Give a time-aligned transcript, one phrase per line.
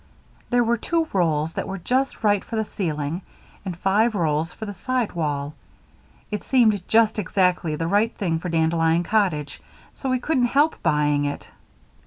[0.49, 3.21] There were two rolls that were just right for the ceiling,
[3.63, 5.53] and five rolls for the side wall.
[6.31, 9.61] It seemed just exactly the right thing for Dandelion Cottage,
[9.93, 11.49] so we couldn't help buying it."